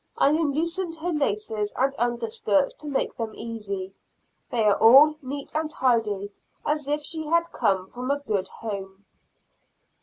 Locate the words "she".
7.03-7.27